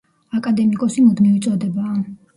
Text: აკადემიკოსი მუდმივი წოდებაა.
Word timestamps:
აკადემიკოსი 0.37 1.05
მუდმივი 1.09 1.37
წოდებაა. 1.47 1.99